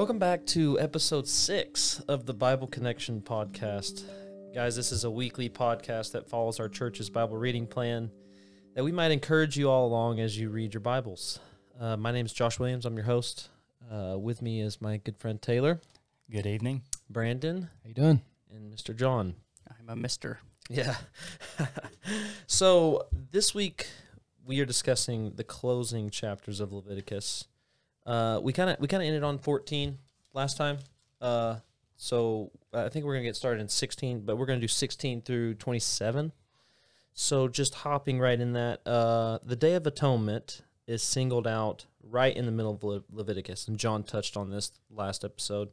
[0.00, 4.04] Welcome back to episode six of the Bible Connection podcast.
[4.54, 8.10] Guys, this is a weekly podcast that follows our church's Bible reading plan
[8.74, 11.38] that we might encourage you all along as you read your Bibles.
[11.78, 12.86] Uh, my name is Josh Williams.
[12.86, 13.50] I'm your host.
[13.92, 15.82] Uh, with me is my good friend Taylor,
[16.30, 16.80] Good evening.
[17.10, 18.22] Brandon, How you doing?
[18.50, 18.96] and Mr.
[18.96, 19.34] John.
[19.68, 20.38] I'm a mister.
[20.70, 20.96] Yeah.
[22.46, 23.86] so this week
[24.46, 27.44] we are discussing the closing chapters of Leviticus.
[28.10, 29.96] Uh, we kind of we kind of ended on 14
[30.34, 30.78] last time.
[31.20, 31.56] Uh,
[31.96, 35.54] so I think we're gonna get started in 16, but we're gonna do 16 through
[35.54, 36.32] 27.
[37.12, 42.36] So just hopping right in that, uh, the Day of Atonement is singled out right
[42.36, 45.68] in the middle of Le- Leviticus, and John touched on this last episode.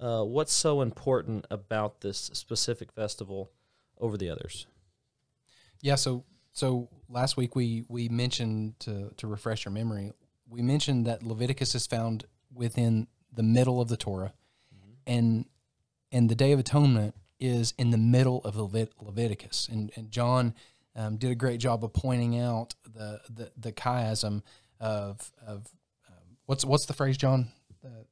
[0.00, 3.50] Uh, what's so important about this specific festival
[4.00, 4.66] over the others?
[5.82, 10.12] Yeah, so so last week we we mentioned to to refresh your memory,
[10.48, 14.32] we mentioned that Leviticus is found within the middle of the Torah,
[15.06, 15.46] and
[16.12, 20.54] and the Day of Atonement is in the middle of Levit- Leviticus, and and John
[20.94, 24.42] um, did a great job of pointing out the the, the chiasm
[24.80, 25.68] of of
[26.08, 27.48] um, what's what's the phrase, John?
[27.82, 28.06] The,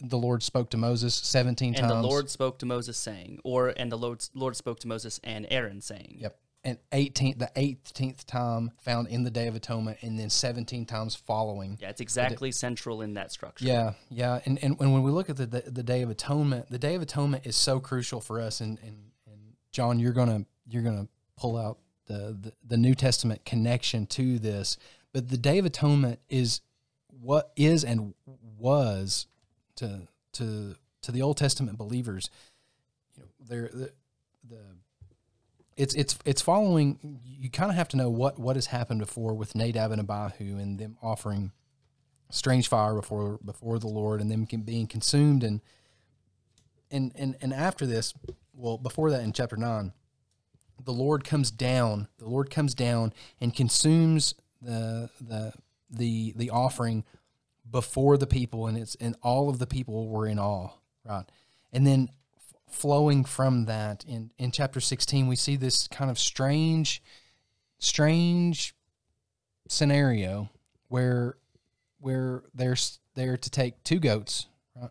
[0.00, 1.92] the Lord spoke to Moses seventeen And times.
[2.02, 5.46] the Lord spoke to Moses, saying, or and the Lord Lord spoke to Moses and
[5.50, 6.38] Aaron, saying, Yep.
[6.68, 11.14] And 18th, the 18th time found in the Day of Atonement, and then 17 times
[11.14, 11.78] following.
[11.80, 13.64] Yeah, it's exactly central in that structure.
[13.64, 14.40] Yeah, yeah.
[14.44, 16.94] And, and, and when we look at the, the the Day of Atonement, the Day
[16.94, 18.60] of Atonement is so crucial for us.
[18.60, 18.96] And, and,
[19.26, 21.08] and John, you're gonna you're gonna
[21.38, 24.76] pull out the, the the New Testament connection to this.
[25.12, 26.60] But the Day of Atonement is
[27.08, 28.12] what is and
[28.58, 29.26] was
[29.76, 30.02] to
[30.34, 32.28] to to the Old Testament believers.
[33.16, 33.92] You know, they're the,
[34.48, 34.62] the
[35.78, 37.20] it's it's it's following.
[37.24, 40.58] You kind of have to know what what has happened before with Nadab and Abihu
[40.58, 41.52] and them offering
[42.30, 45.62] strange fire before before the Lord and them being consumed and
[46.90, 48.12] and and and after this,
[48.52, 49.92] well, before that in chapter nine,
[50.84, 52.08] the Lord comes down.
[52.18, 55.52] The Lord comes down and consumes the the
[55.88, 57.04] the the offering
[57.70, 60.70] before the people, and it's and all of the people were in awe,
[61.04, 61.24] right?
[61.72, 62.10] And then
[62.68, 67.02] flowing from that in in chapter sixteen, we see this kind of strange,
[67.78, 68.74] strange
[69.68, 70.50] scenario
[70.88, 71.36] where
[72.00, 74.90] where there's there to take two goats, right?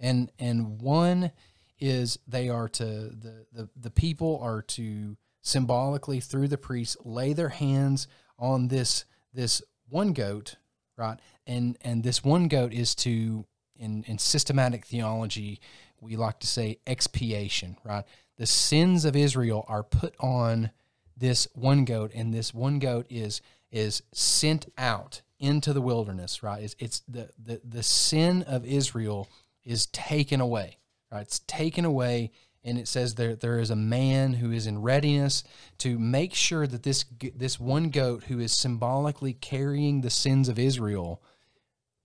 [0.00, 1.32] And and one
[1.78, 7.32] is they are to the the, the people are to symbolically through the priests lay
[7.32, 8.06] their hands
[8.38, 10.56] on this this one goat,
[10.96, 11.18] right?
[11.46, 13.46] And and this one goat is to
[13.76, 15.60] in in systematic theology
[16.02, 18.04] we like to say expiation, right?
[18.36, 20.70] The sins of Israel are put on
[21.16, 23.40] this one goat, and this one goat is
[23.70, 26.62] is sent out into the wilderness, right?
[26.62, 29.28] It's, it's the, the the sin of Israel
[29.64, 30.78] is taken away,
[31.10, 31.22] right?
[31.22, 32.32] It's taken away,
[32.64, 35.44] and it says there there is a man who is in readiness
[35.78, 37.04] to make sure that this
[37.36, 41.22] this one goat who is symbolically carrying the sins of Israel,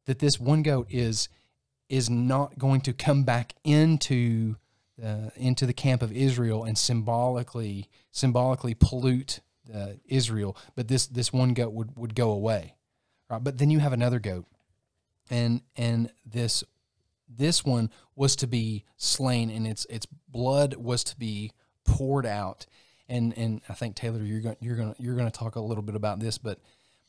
[0.06, 1.30] that this one goat is
[1.90, 4.56] is not going to come back into
[5.04, 9.42] uh, into the camp of Israel and symbolically symbolically pollute
[9.74, 12.76] uh, Israel, but this this one goat would, would go away,
[13.30, 13.44] right?
[13.44, 14.46] But then you have another goat,
[15.30, 16.64] and and this
[17.30, 21.52] this one was to be slain, and its its blood was to be
[21.86, 22.66] poured out,
[23.08, 25.84] and and I think Taylor, you're going you're going you're going to talk a little
[25.84, 26.60] bit about this, but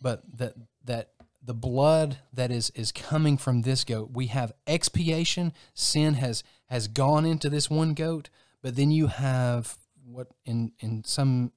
[0.00, 1.10] but that that
[1.42, 4.10] the blood that is is coming from this goat.
[4.12, 5.52] We have expiation.
[5.74, 8.28] Sin has has gone into this one goat
[8.62, 11.52] but then you have what in in some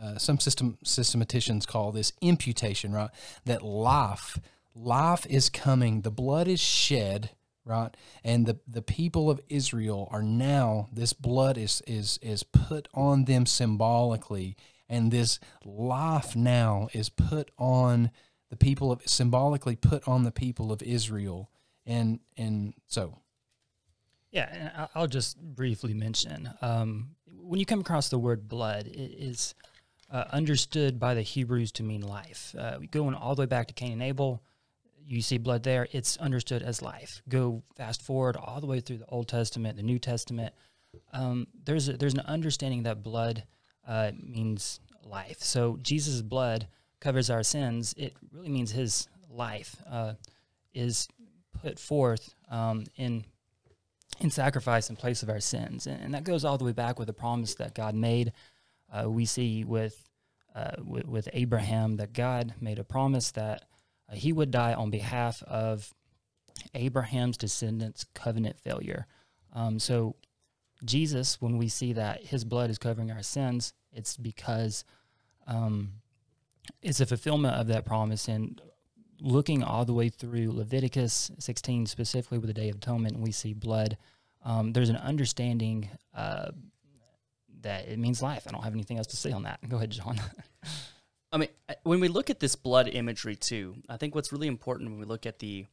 [0.00, 3.10] uh, some system systematicians call this imputation right?
[3.44, 4.38] That life
[4.74, 6.02] life is coming.
[6.02, 7.30] The blood is shed
[7.64, 7.96] right?
[8.24, 13.24] And the the people of Israel are now this blood is is is put on
[13.24, 14.56] them symbolically.
[14.88, 18.10] And this life now is put on
[18.50, 21.50] the people of symbolically put on the people of Israel
[21.86, 23.18] and and so
[24.30, 28.98] Yeah, and I'll just briefly mention um, when you come across the word blood, it
[29.18, 29.54] is
[30.10, 32.54] uh, understood by the Hebrews to mean life.
[32.58, 34.42] Uh, going all the way back to Cain and Abel,
[35.04, 35.88] you see blood there.
[35.92, 37.22] It's understood as life.
[37.28, 40.54] Go fast forward all the way through the Old Testament, the New Testament.
[41.12, 43.44] Um, there's a, there's an understanding that blood
[43.86, 45.40] uh, means life.
[45.40, 46.68] So Jesus' blood
[47.00, 47.94] covers our sins.
[47.96, 50.14] It really means His life uh,
[50.74, 51.08] is
[51.60, 53.24] put forth um, in
[54.20, 55.86] in sacrifice in place of our sins.
[55.86, 58.32] And, and that goes all the way back with the promise that God made.
[58.92, 60.04] Uh, we see with,
[60.54, 63.64] uh, with with Abraham that God made a promise that
[64.10, 65.94] uh, he would die on behalf of
[66.74, 69.06] Abraham's descendants' covenant failure.
[69.52, 70.16] Um, so,
[70.84, 74.84] Jesus, when we see that his blood is covering our sins, it's because
[75.46, 75.92] um,
[76.82, 78.28] it's a fulfillment of that promise.
[78.28, 78.60] And
[79.20, 83.52] looking all the way through Leviticus 16, specifically with the Day of Atonement, we see
[83.52, 83.96] blood.
[84.44, 86.50] Um, there's an understanding uh,
[87.62, 88.44] that it means life.
[88.48, 89.60] I don't have anything else to say on that.
[89.68, 90.20] Go ahead, John.
[91.32, 91.48] I mean,
[91.84, 95.06] when we look at this blood imagery too, I think what's really important when we
[95.06, 95.66] look at the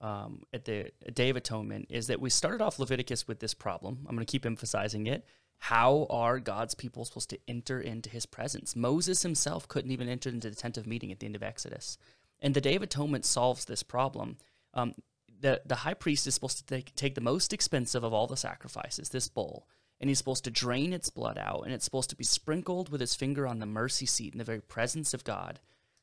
[0.00, 4.00] um, at the Day of Atonement is that we started off Leviticus with this problem.
[4.06, 5.24] I'm going to keep emphasizing it.
[5.68, 8.76] How are God's people supposed to enter into His presence?
[8.76, 11.96] Moses himself couldn't even enter into the tent of meeting at the end of Exodus,
[12.38, 14.36] and the Day of Atonement solves this problem.
[14.74, 14.92] Um,
[15.40, 18.36] the the high priest is supposed to take, take the most expensive of all the
[18.36, 19.66] sacrifices, this bull,
[19.98, 23.00] and he's supposed to drain its blood out, and it's supposed to be sprinkled with
[23.00, 25.60] his finger on the mercy seat in the very presence of God.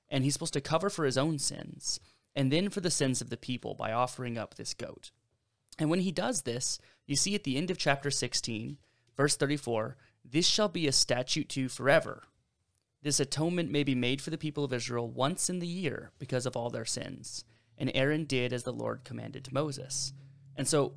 [0.10, 2.00] And he's supposed to cover for his own sins,
[2.36, 5.12] and then for the sins of the people by offering up this goat.
[5.78, 8.80] And when he does this, you see at the end of chapter 16,
[9.22, 12.24] verse 34, this shall be a statute to you forever.
[13.04, 16.48] This atonement may be made for the people of Israel once in the year because
[16.48, 17.46] of all their sins.
[17.78, 20.12] And Aaron did as the Lord commanded to Moses.
[20.56, 20.94] And so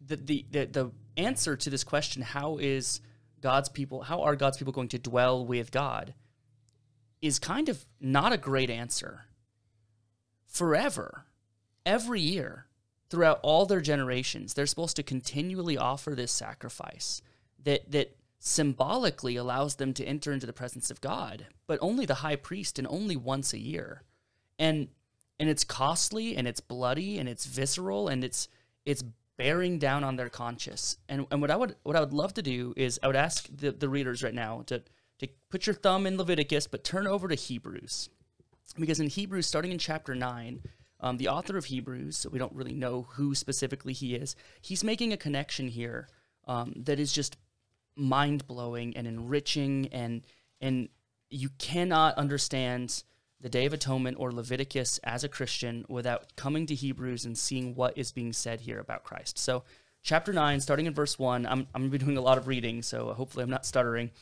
[0.00, 3.02] the, the, the, the answer to this question, how is
[3.42, 6.14] God's people, how are God's people going to dwell with God,
[7.20, 9.26] is kind of not a great answer.
[10.46, 11.26] Forever,
[11.84, 12.64] every year,
[13.10, 17.20] throughout all their generations, they're supposed to continually offer this sacrifice
[17.64, 22.16] that that symbolically allows them to enter into the presence of God, but only the
[22.16, 24.02] high priest and only once a year.
[24.58, 24.88] And
[25.38, 28.48] and it's costly and it's bloody and it's visceral and it's
[28.84, 29.04] it's
[29.36, 30.98] bearing down on their conscience.
[31.08, 33.48] And and what I would what I would love to do is I would ask
[33.54, 34.82] the, the readers right now to
[35.20, 38.08] to put your thumb in Leviticus, but turn over to Hebrews.
[38.78, 40.62] Because in Hebrews, starting in chapter nine,
[40.98, 44.82] um, the author of Hebrews, so we don't really know who specifically he is, he's
[44.82, 46.08] making a connection here
[46.48, 47.36] um, that is just
[47.96, 50.26] mind blowing and enriching, and
[50.60, 50.88] and
[51.30, 53.02] you cannot understand
[53.40, 57.74] the Day of Atonement or Leviticus as a Christian without coming to Hebrews and seeing
[57.74, 59.36] what is being said here about Christ.
[59.36, 59.64] So,
[60.02, 62.46] chapter 9, starting in verse 1, I'm, I'm going to be doing a lot of
[62.46, 64.12] reading, so hopefully I'm not stuttering.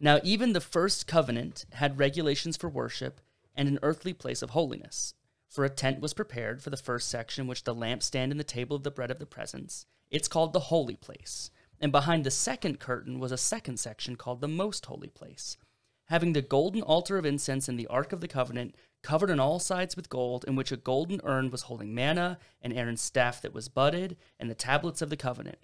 [0.00, 3.20] Now, even the first covenant had regulations for worship
[3.56, 5.14] and an earthly place of holiness.
[5.48, 8.76] For a tent was prepared for the first section, which the lampstand and the table
[8.76, 9.86] of the bread of the presence.
[10.10, 11.50] It's called the holy place.
[11.80, 15.56] And behind the second curtain was a second section called the most holy place
[16.06, 19.58] having the golden altar of incense and the ark of the covenant covered on all
[19.58, 23.54] sides with gold, in which a golden urn was holding manna, and Aaron's staff that
[23.54, 25.58] was budded, and the tablets of the covenant.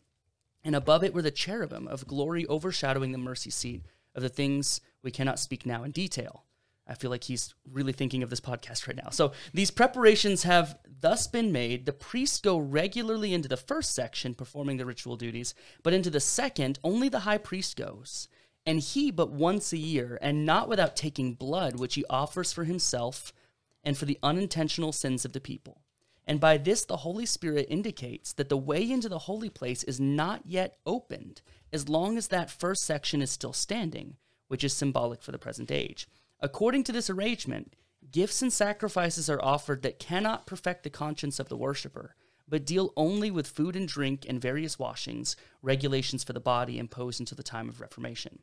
[0.63, 3.83] And above it were the cherubim of glory overshadowing the mercy seat
[4.15, 6.45] of the things we cannot speak now in detail.
[6.91, 9.11] I feel like he's really thinking of this podcast right now.
[9.11, 11.87] So these preparations have thus been made.
[11.87, 16.21] The priests go regularly into the first section, performing the ritual duties, but into the
[16.21, 18.29] second, only the high priest goes
[18.67, 22.65] and he but once a year, and not without taking blood, which he offers for
[22.65, 23.33] himself
[23.83, 25.83] and for the unintentional sins of the people.
[26.27, 29.99] And by this, the Holy Spirit indicates that the way into the holy place is
[29.99, 31.41] not yet opened
[31.73, 34.17] as long as that first section is still standing,
[34.49, 36.07] which is symbolic for the present age.
[36.41, 37.75] According to this arrangement,
[38.11, 42.15] gifts and sacrifices are offered that cannot perfect the conscience of the worshiper,
[42.49, 47.21] but deal only with food and drink and various washings, regulations for the body imposed
[47.21, 48.41] until the time of Reformation.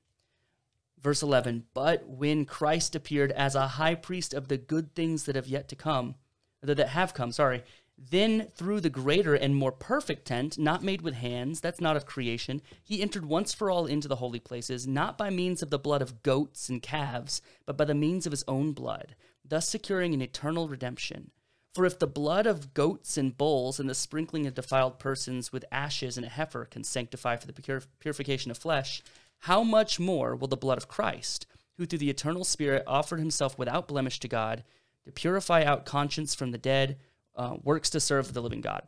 [1.00, 5.36] Verse 11 But when Christ appeared as a high priest of the good things that
[5.36, 6.16] have yet to come,
[6.62, 7.64] that have come, sorry,
[7.98, 12.06] then through the greater and more perfect tent, not made with hands, that's not of
[12.06, 15.80] creation, he entered once for all into the holy places, not by means of the
[15.80, 20.14] blood of goats and calves, but by the means of his own blood, thus securing
[20.14, 21.32] an eternal redemption.
[21.74, 25.66] For if the blood of goats and bulls and the sprinkling of defiled persons with
[25.72, 29.02] ashes and a heifer can sanctify for the purification of flesh,
[29.42, 31.46] how much more will the blood of Christ,
[31.78, 34.64] who through the eternal Spirit offered himself without blemish to God,
[35.06, 36.98] to purify out conscience from the dead,
[37.38, 38.82] uh, works to serve the living God?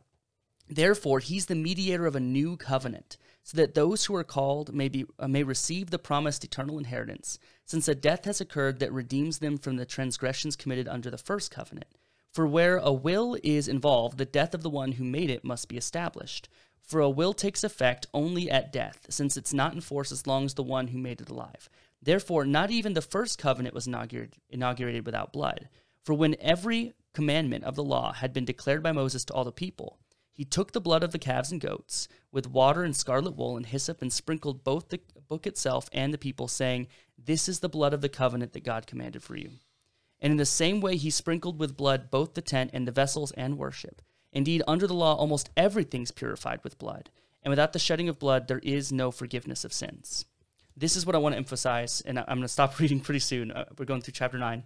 [0.68, 4.88] Therefore, he's the mediator of a new covenant, so that those who are called may,
[4.88, 9.38] be, uh, may receive the promised eternal inheritance, since a death has occurred that redeems
[9.38, 11.88] them from the transgressions committed under the first covenant.
[12.32, 15.68] For where a will is involved, the death of the one who made it must
[15.68, 16.48] be established.
[16.82, 20.44] For a will takes effect only at death, since it's not in force as long
[20.44, 21.68] as the one who made it alive.
[22.02, 25.68] Therefore, not even the first covenant was inaugurated without blood.
[26.04, 29.52] For when every commandment of the law had been declared by Moses to all the
[29.52, 29.98] people,
[30.32, 33.66] he took the blood of the calves and goats with water and scarlet wool and
[33.66, 36.88] hyssop and sprinkled both the book itself and the people, saying,
[37.18, 39.50] This is the blood of the covenant that God commanded for you.
[40.18, 43.32] And in the same way, he sprinkled with blood both the tent and the vessels
[43.32, 44.00] and worship.
[44.32, 47.10] Indeed, under the law, almost everything's purified with blood,
[47.42, 50.24] and without the shedding of blood, there is no forgiveness of sins.
[50.76, 53.50] This is what I want to emphasize, and I'm going to stop reading pretty soon.
[53.50, 54.62] Uh, we're going through chapter 9.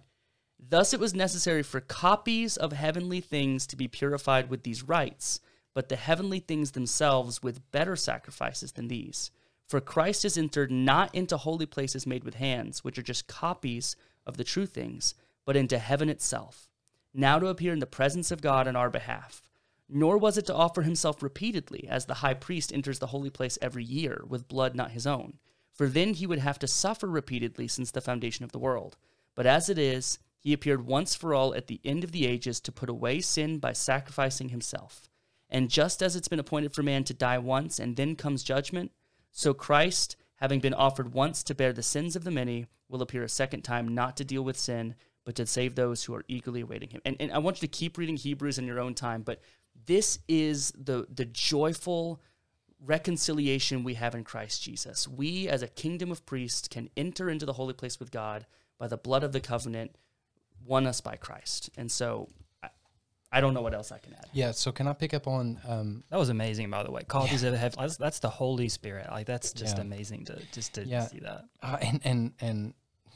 [0.67, 5.39] Thus, it was necessary for copies of heavenly things to be purified with these rites,
[5.75, 9.29] but the heavenly things themselves with better sacrifices than these.
[9.67, 13.95] For Christ is entered not into holy places made with hands, which are just copies
[14.25, 15.13] of the true things,
[15.45, 16.69] but into heaven itself,
[17.13, 19.43] now to appear in the presence of God on our behalf.
[19.87, 23.59] Nor was it to offer himself repeatedly, as the high priest enters the holy place
[23.61, 25.37] every year, with blood not his own.
[25.73, 28.97] For then he would have to suffer repeatedly since the foundation of the world.
[29.35, 32.59] But as it is, he appeared once for all at the end of the ages
[32.59, 35.09] to put away sin by sacrificing himself.
[35.49, 38.91] And just as it's been appointed for man to die once and then comes judgment,
[39.31, 43.23] so Christ, having been offered once to bear the sins of the many, will appear
[43.23, 46.61] a second time not to deal with sin, but to save those who are eagerly
[46.61, 47.01] awaiting him.
[47.05, 49.41] And, and I want you to keep reading Hebrews in your own time, but
[49.87, 52.21] this is the, the joyful
[52.85, 55.07] reconciliation we have in Christ Jesus.
[55.07, 58.45] We, as a kingdom of priests, can enter into the holy place with God
[58.77, 59.95] by the blood of the covenant,
[60.65, 61.69] won us by Christ.
[61.77, 62.29] And so
[62.63, 62.69] I,
[63.31, 64.25] I don't know what else I can add.
[64.33, 64.51] Yeah.
[64.51, 65.59] So can I pick up on?
[65.67, 67.03] Um, That was amazing, by the way.
[67.07, 67.77] Copies of heaven.
[67.79, 69.09] That's, that's the Holy Spirit.
[69.11, 69.81] Like that's just Yeah.
[69.83, 71.07] amazing to just to Yeah.
[71.07, 71.45] see that.
[71.61, 72.73] uh, and and and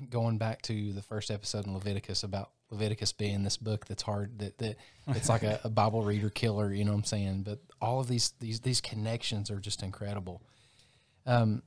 [0.10, 4.40] going back to the first episode in Leviticus about Leviticus being this book that's hard
[4.40, 4.78] that that
[5.08, 7.44] it's like a, a Bible reader killer, you know what I'm saying?
[7.44, 10.42] But all of these these these connections are just incredible.
[11.26, 11.64] Um,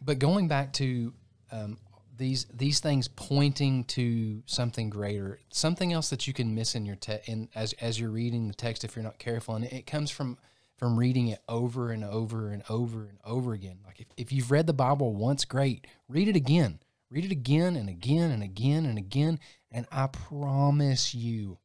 [0.00, 1.12] but going back to
[1.52, 1.78] um,
[2.16, 6.96] these these things pointing to something greater, something else that you can miss in your
[6.96, 10.10] text, in as as you're reading the text if you're not careful, and it, comes
[10.10, 10.38] from
[10.76, 13.78] from reading it over and over and over and over again.
[13.86, 16.80] Like if, if you've read the Bible once, great, read it again,
[17.10, 19.38] read it again and again and again and again,
[19.72, 21.58] and I promise you,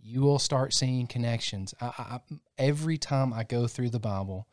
[0.00, 1.74] you will start seeing connections.
[1.80, 2.20] I, I, I-
[2.56, 4.46] every time I go through the Bible,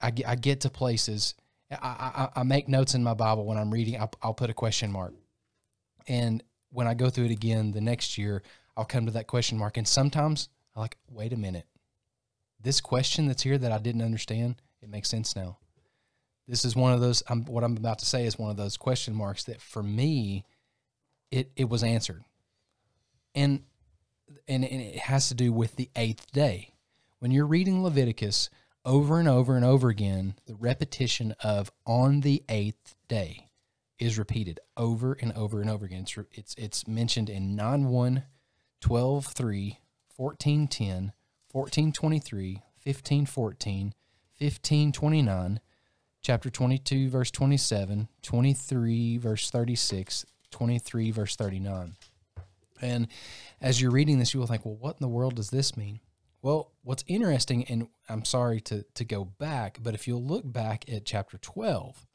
[0.00, 1.34] I get, I get to places.
[1.82, 3.98] I, I, I make notes in my Bible when I'm reading.
[3.98, 5.12] I'll, I'll put a question mark,
[6.06, 8.42] and when I go through it again the next year,
[8.76, 9.76] I'll come to that question mark.
[9.76, 11.66] And sometimes I'm like, wait a minute,
[12.60, 15.58] this question that's here that I didn't understand, it makes sense now.
[16.48, 17.22] This is one of those.
[17.28, 20.44] I'm, what I'm about to say is one of those question marks that for me,
[21.30, 22.22] it it was answered,
[23.34, 23.62] and
[24.46, 26.74] and, and it has to do with the eighth day.
[27.20, 28.50] When you're reading Leviticus
[28.84, 33.48] over and over and over again, the repetition of on the eighth day
[33.98, 36.02] is repeated over and over and over again.
[36.02, 38.24] It's it's, it's mentioned in 9 1,
[38.80, 39.78] 12 3,
[40.16, 41.12] 14 10,
[41.50, 43.94] 14 23, 15 14,
[44.34, 45.60] 15 29,
[46.20, 51.94] chapter 22, verse 27, 23, verse 36, 23, verse 39.
[52.82, 53.08] And
[53.60, 56.00] as you're reading this, you will think, well, what in the world does this mean?
[56.44, 60.84] Well, what's interesting, and I'm sorry to, to go back, but if you'll look back
[60.92, 62.06] at chapter 12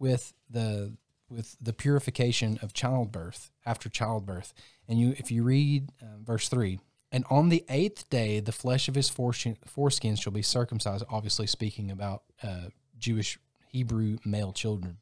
[0.00, 0.96] with the
[1.28, 4.52] with the purification of childbirth after childbirth,
[4.88, 6.80] and you if you read uh, verse 3,
[7.12, 11.92] and on the eighth day the flesh of his foreskin, shall be circumcised, obviously speaking
[11.92, 14.96] about uh, Jewish Hebrew male children.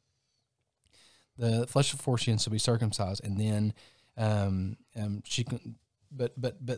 [1.35, 3.73] The flesh of foreskins shall be circumcised, and then
[4.17, 5.77] um, um, she can,
[6.11, 6.77] but but but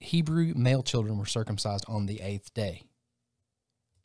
[0.00, 2.84] Hebrew male children were circumcised on the eighth day.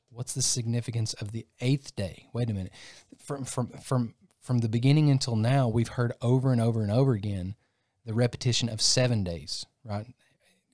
[0.09, 2.27] What's the significance of the eighth day?
[2.33, 2.73] Wait a minute.
[3.17, 7.13] From from from from the beginning until now, we've heard over and over and over
[7.13, 7.55] again
[8.05, 10.05] the repetition of seven days, right?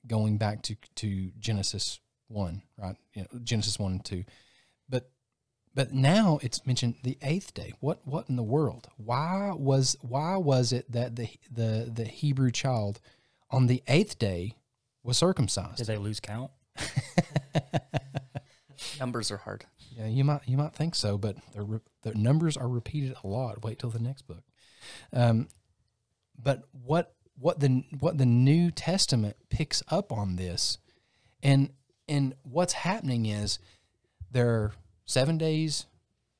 [0.06, 2.96] Going back to to Genesis one, right?
[3.14, 4.24] You know, Genesis one and two,
[4.88, 5.10] but
[5.74, 7.72] but now it's mentioned the eighth day.
[7.80, 8.88] What what in the world?
[8.96, 13.00] Why was why was it that the the the Hebrew child
[13.50, 14.56] on the eighth day
[15.02, 15.78] was circumcised?
[15.78, 16.50] Did they lose count?
[18.98, 19.64] Numbers are hard.
[19.96, 23.26] Yeah, you might you might think so, but the re- the numbers are repeated a
[23.26, 23.62] lot.
[23.62, 24.42] Wait till the next book.
[25.12, 25.48] Um,
[26.40, 30.78] but what what the what the New Testament picks up on this,
[31.42, 31.70] and
[32.08, 33.58] and what's happening is
[34.30, 34.72] there are
[35.04, 35.86] seven days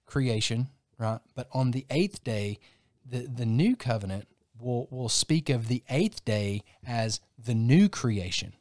[0.07, 1.21] creation, right?
[1.35, 2.59] But on the eighth day,
[3.04, 4.28] the the new covenant
[4.62, 8.54] will will speak of the eighth day as the new creation.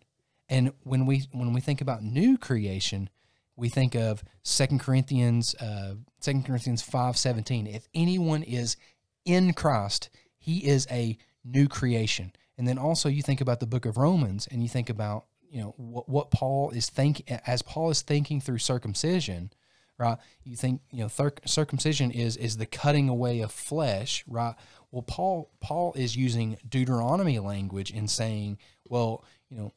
[0.49, 3.09] And when we when we think about new creation,
[3.55, 7.67] we think of Second Corinthians, uh, Second Corinthians five seventeen.
[7.67, 8.75] If anyone is
[9.23, 12.33] in Christ, he is a new creation.
[12.57, 15.61] And then also you think about the Book of Romans, and you think about you
[15.61, 19.51] know what, what Paul is thinking as Paul is thinking through circumcision,
[19.97, 20.17] right?
[20.43, 24.55] You think you know circumcision is is the cutting away of flesh, right?
[24.91, 28.57] Well, Paul Paul is using Deuteronomy language in saying,
[28.87, 29.73] well, you know,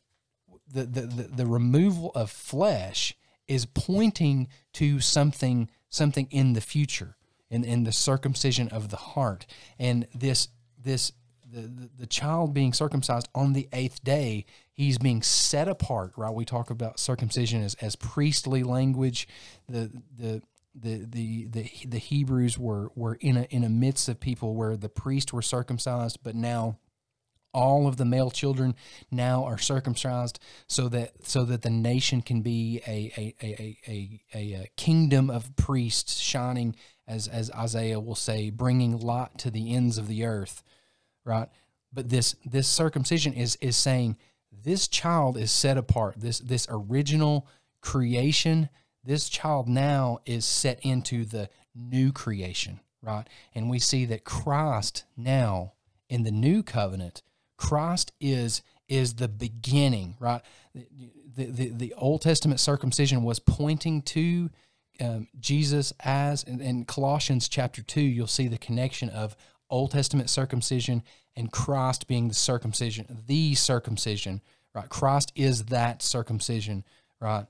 [0.72, 3.14] the, the, the, the removal of flesh
[3.46, 7.16] is pointing to something something in the future
[7.50, 9.46] in, in the circumcision of the heart.
[9.78, 10.48] And this
[10.82, 11.12] this
[11.50, 16.34] the, the, child being circumcised on the eighth day he's being set apart right?
[16.34, 19.28] We talk about circumcision as, as priestly language.
[19.68, 20.42] The the
[20.74, 24.76] the, the the the Hebrews were were in a in a midst of people where
[24.76, 26.78] the priests were circumcised but now
[27.52, 28.74] all of the male children
[29.10, 34.20] now are circumcised so that so that the nation can be a a, a, a,
[34.34, 36.74] a, a kingdom of priests shining
[37.06, 40.64] as as Isaiah will say bringing light to the ends of the earth
[41.24, 41.48] right?
[41.92, 44.16] But this this circumcision is is saying
[44.52, 46.16] this child is set apart.
[46.18, 47.46] This this original
[47.80, 48.68] creation
[49.04, 55.04] this child now is set into the new creation right and we see that Christ
[55.16, 55.72] now
[56.08, 57.22] in the new covenant
[57.56, 60.42] Christ is is the beginning, right?
[60.74, 64.50] The, the, the Old Testament circumcision was pointing to
[65.00, 69.36] um, Jesus as, in, in Colossians chapter 2, you'll see the connection of
[69.68, 71.02] Old Testament circumcision
[71.34, 74.40] and Christ being the circumcision, the circumcision,
[74.74, 74.88] right?
[74.88, 76.84] Christ is that circumcision,
[77.20, 77.46] right?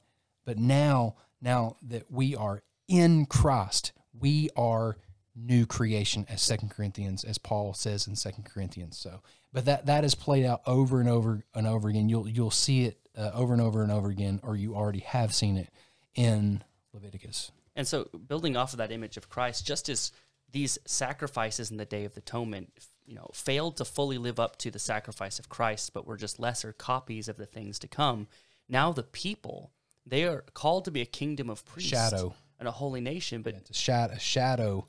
[0.46, 4.96] But now, now that we are in Christ, we are
[5.36, 9.20] new creation as second corinthians as paul says in second corinthians so
[9.52, 12.84] but that that is played out over and over and over again you'll you'll see
[12.84, 15.70] it uh, over and over and over again or you already have seen it
[16.14, 20.12] in leviticus And so, building off of that image of Christ, just as
[20.52, 22.72] these sacrifices in the Day of Atonement,
[23.06, 26.38] you know, failed to fully live up to the sacrifice of Christ, but were just
[26.38, 28.28] lesser copies of the things to come.
[28.68, 29.72] Now, the people
[30.06, 32.34] they are called to be a kingdom of priests, Shadow.
[32.58, 33.42] and a holy nation.
[33.42, 34.86] But it's a shadow, a shadow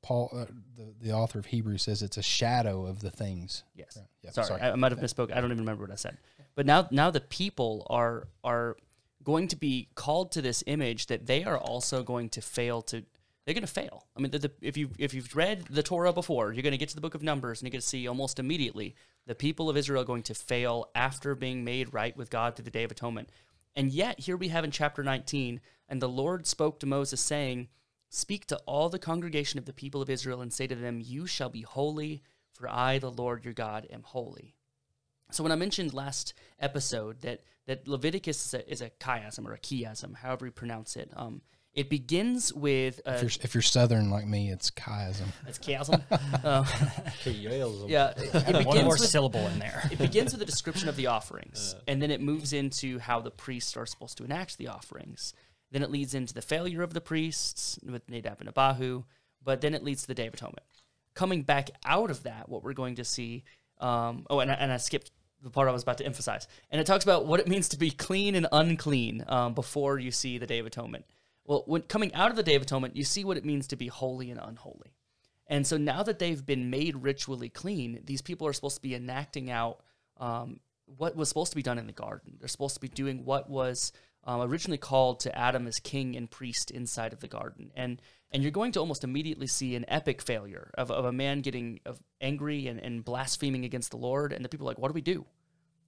[0.00, 3.98] paul uh, the, the author of hebrews says it's a shadow of the things Yes.
[4.22, 4.60] Yeah, sorry, sorry.
[4.62, 5.30] I, I might have misspoke.
[5.30, 6.18] I don't even remember what I said.
[6.56, 8.76] But now, now the people are are
[9.22, 13.04] going to be called to this image that they are also going to fail to.
[13.44, 14.06] They're going to fail.
[14.16, 16.78] I mean, the, the, if you if you've read the Torah before, you're going to
[16.78, 19.70] get to the book of Numbers and you're going to see almost immediately the people
[19.70, 22.90] of Israel going to fail after being made right with God through the Day of
[22.90, 23.28] Atonement.
[23.76, 27.68] And yet, here we have in chapter 19, and the Lord spoke to Moses, saying,
[28.08, 31.26] Speak to all the congregation of the people of Israel and say to them, You
[31.26, 34.54] shall be holy, for I, the Lord your God, am holy.
[35.30, 39.52] So when I mentioned last episode that that Leviticus is a, is a chiasm or
[39.52, 41.42] a chiasm, however you pronounce it, um,
[41.76, 46.02] it begins with if uh, you're, if you're southern like me it's chiasm it's chiasm.
[46.10, 46.64] uh,
[47.22, 47.88] Chiasm.
[47.88, 49.88] yeah, it, it One more with syllable in there.
[49.92, 53.30] it begins with a description of the offerings, and then it moves into how the
[53.30, 55.34] priests are supposed to enact the offerings.
[55.70, 59.04] Then it leads into the failure of the priests with Nadab and Abihu,
[59.44, 60.62] but then it leads to the Day of Atonement.
[61.14, 63.44] Coming back out of that, what we're going to see.
[63.80, 65.10] Um, oh, and I, and I skipped
[65.42, 67.78] the part I was about to emphasize, and it talks about what it means to
[67.78, 71.04] be clean and unclean um, before you see the Day of Atonement.
[71.46, 73.76] Well, when coming out of the Day of Atonement, you see what it means to
[73.76, 74.92] be holy and unholy.
[75.46, 78.94] And so now that they've been made ritually clean, these people are supposed to be
[78.94, 79.80] enacting out
[80.18, 82.36] um, what was supposed to be done in the garden.
[82.38, 83.92] They're supposed to be doing what was
[84.24, 87.70] um, originally called to Adam as king and priest inside of the garden.
[87.76, 91.42] And and you're going to almost immediately see an epic failure of, of a man
[91.42, 91.78] getting
[92.20, 94.32] angry and, and blaspheming against the Lord.
[94.32, 95.24] And the people are like, what do we do?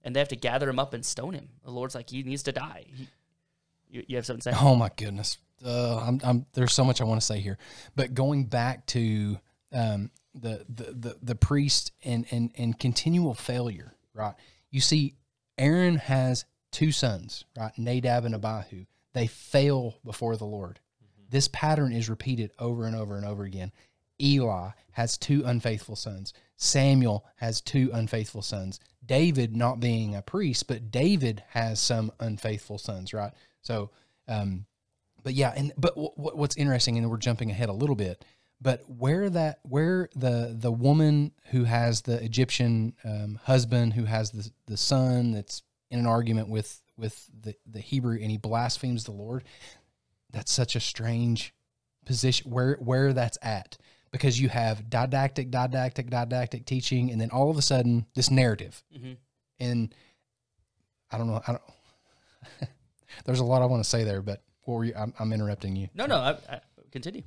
[0.05, 1.49] And they have to gather him up and stone him.
[1.65, 2.85] The Lord's like, he needs to die.
[2.87, 3.07] He,
[3.89, 4.63] you, you have something to say?
[4.65, 5.37] Oh my goodness.
[5.63, 7.57] Uh, I'm, I'm, there's so much I want to say here,
[7.95, 9.37] but going back to
[9.73, 14.35] um, the, the the the priest and and and continual failure, right?
[14.71, 15.15] You see,
[15.57, 17.71] Aaron has two sons, right?
[17.77, 18.85] Nadab and Abihu.
[19.13, 20.79] They fail before the Lord.
[21.29, 23.71] This pattern is repeated over and over and over again.
[24.21, 26.33] Eli has two unfaithful sons.
[26.55, 28.79] Samuel has two unfaithful sons.
[29.05, 33.31] David, not being a priest, but David has some unfaithful sons, right?
[33.61, 33.91] So,
[34.27, 34.65] um,
[35.23, 38.23] but yeah, and but w- w- what's interesting, and we're jumping ahead a little bit,
[38.61, 44.31] but where that where the the woman who has the Egyptian um, husband who has
[44.31, 49.03] the the son that's in an argument with with the the Hebrew and he blasphemes
[49.03, 49.43] the Lord,
[50.31, 51.53] that's such a strange
[52.05, 53.77] position where where that's at
[54.11, 58.83] because you have didactic didactic didactic teaching and then all of a sudden this narrative
[58.97, 59.17] Mhm.
[59.59, 59.93] and
[61.11, 62.69] I don't know I don't
[63.25, 65.75] there's a lot I want to say there but what were you, I'm, I'm interrupting
[65.75, 66.59] you No, no, I, I,
[66.91, 67.23] continue.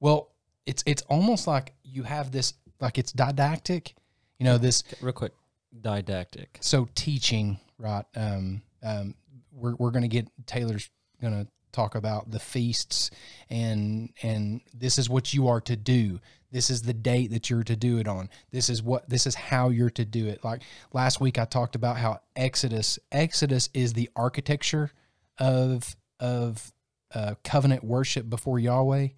[0.00, 0.32] well
[0.66, 3.94] it's it's almost like you have this like it's didactic
[4.38, 5.32] you know this Real quick,
[5.80, 6.58] didactic.
[6.60, 9.14] so teaching right um um
[9.52, 13.10] we're, we're gonna get taylor's gonna talk about the feasts
[13.50, 16.18] and and this is what you are to do
[16.50, 18.30] This is the date that you're to do it on.
[18.50, 20.42] This is what this is how you're to do it.
[20.42, 24.90] Like last week I talked about how Exodus Exodus is the architecture
[25.38, 26.72] of of
[27.14, 29.08] uh, covenant worship before Yahweh.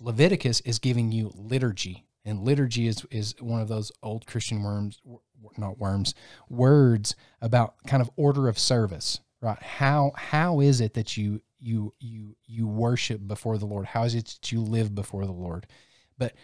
[0.00, 5.00] Leviticus is giving you liturgy, and liturgy is is one of those old Christian worms,
[5.56, 6.14] not worms,
[6.48, 9.60] words about kind of order of service, right?
[9.62, 13.86] How how is it that you you you you worship before the Lord?
[13.86, 15.66] How is it that you live before the Lord?
[16.18, 16.34] But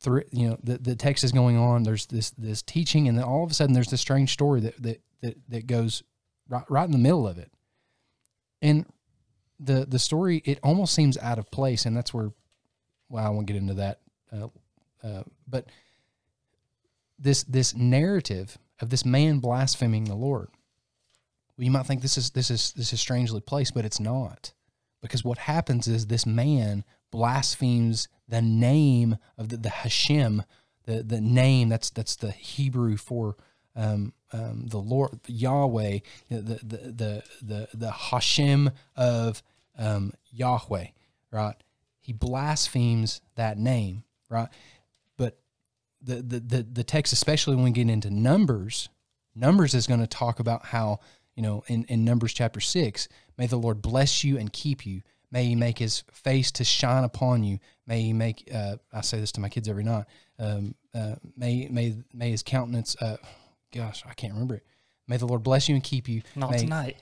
[0.00, 1.84] through you know the, the text is going on.
[1.84, 4.82] There's this this teaching, and then all of a sudden there's this strange story that
[4.82, 6.02] that that, that goes
[6.48, 7.50] right right in the middle of it,
[8.62, 8.86] and
[9.60, 12.32] the the story it almost seems out of place, and that's where
[13.08, 14.00] well I won't get into that,
[14.32, 14.48] uh,
[15.04, 15.66] uh, but
[17.18, 20.48] this this narrative of this man blaspheming the Lord.
[21.56, 24.52] Well, you might think this is this is this is strangely placed, but it's not,
[25.02, 30.42] because what happens is this man blasphemes the name of the, the Hashem,
[30.84, 33.36] the the name that's that's the Hebrew for
[33.76, 39.42] um, um, the Lord Yahweh, the the the the the Hashem of
[39.78, 40.86] um, Yahweh,
[41.30, 41.56] right?
[42.00, 44.48] He blasphemes that name, right?
[45.16, 45.38] But
[46.02, 48.88] the, the the the text, especially when we get into Numbers,
[49.34, 51.00] Numbers is going to talk about how
[51.34, 53.08] you know in in Numbers chapter six,
[53.38, 55.02] may the Lord bless you and keep you.
[55.32, 57.58] May he make his face to shine upon you.
[57.86, 60.04] May he make, uh, I say this to my kids every night.
[60.38, 63.16] Um, uh, may, may, may his countenance, uh,
[63.72, 64.66] gosh, I can't remember it.
[65.08, 66.22] May the Lord bless you and keep you.
[66.36, 66.96] Not May- tonight.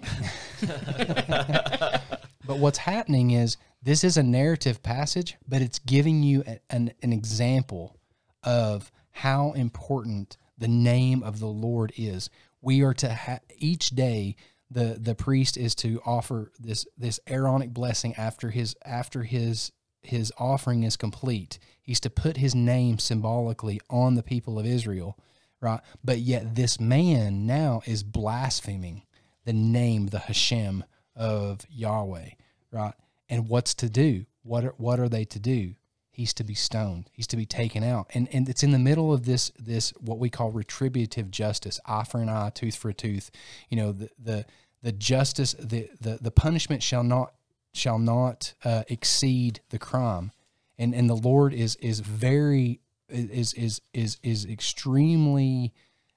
[2.46, 6.92] But what's happening is this is a narrative passage, but it's giving you a- an,
[7.00, 7.96] an example
[8.42, 12.28] of how important the name of the Lord is.
[12.60, 14.34] We are to ha- each day
[14.68, 19.70] the the priest is to offer this this Aaronic blessing after his after his
[20.02, 21.58] his offering is complete.
[21.82, 25.16] He's to put his name symbolically on the people of Israel,
[25.60, 25.80] right?
[26.02, 29.02] But yet this man now is blaspheming
[29.44, 30.84] the name, the Hashem
[31.16, 32.30] of Yahweh,
[32.70, 32.94] right?
[33.28, 34.26] And what's to do?
[34.42, 35.74] What are, what are they to do?
[36.10, 37.08] He's to be stoned.
[37.12, 38.10] He's to be taken out.
[38.12, 42.04] And and it's in the middle of this this what we call retributive justice, eye
[42.04, 43.30] for an eye, tooth for a tooth.
[43.70, 44.46] You know, the the
[44.82, 47.32] the justice, the the, the punishment shall not
[47.72, 50.32] shall not uh, exceed the crime.
[50.78, 55.72] And and the Lord is is very is is is is extremely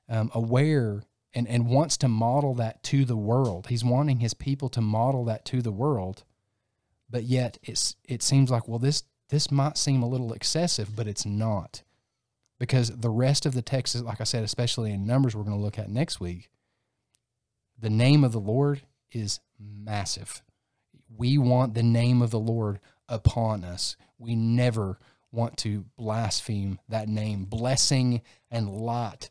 [0.10, 1.03] um, aware
[1.34, 3.67] and, and wants to model that to the world.
[3.67, 6.23] He's wanting his people to model that to the world,
[7.10, 11.08] but yet it's it seems like well this this might seem a little excessive, but
[11.08, 11.82] it's not,
[12.60, 15.58] because the rest of the text is like I said, especially in Numbers, we're going
[15.58, 16.49] to look at next week.
[17.79, 20.43] The name of the Lord is massive.
[21.15, 22.79] We want the name of the Lord
[23.10, 23.95] upon us.
[24.17, 24.99] We never
[25.33, 27.43] want to blaspheme that name.
[27.43, 29.29] Blessing and lot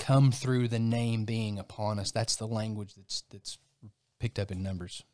[0.00, 2.10] come through the name being upon us.
[2.10, 3.58] That's the language that's that's
[4.18, 5.04] picked up in Numbers.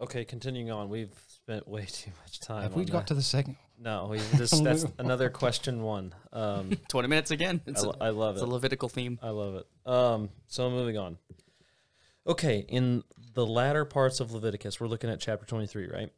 [0.00, 0.88] Okay, continuing on.
[0.88, 2.62] We've spent way too much time.
[2.62, 3.06] Have we on got that.
[3.08, 3.56] to the second?
[3.78, 6.14] No, we just, that's another question one.
[6.32, 7.60] Um, 20 minutes again.
[7.66, 8.48] I, It's, a, lo- I love it's it.
[8.48, 9.18] a Levitical theme.
[9.22, 9.66] I love it.
[9.88, 11.18] Um, so moving on.
[12.26, 13.04] Okay, in
[13.34, 16.10] the latter parts of Leviticus, we're looking at chapter 23, right?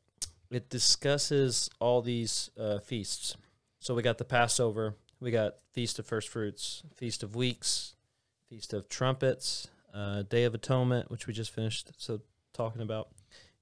[0.50, 3.37] It discusses all these uh, feasts.
[3.80, 7.94] So we got the Passover, we got Feast of First Fruits, Feast of Weeks,
[8.48, 12.20] Feast of Trumpets, uh, Day of Atonement, which we just finished so
[12.52, 13.09] talking about,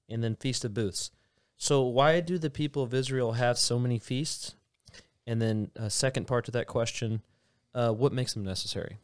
[0.09, 1.11] and then Feast of Booths.
[1.57, 4.55] So why do the people of Israel have so many feasts?
[5.25, 7.21] And then uh, second part to that question,
[7.73, 8.97] uh, what makes them necessary?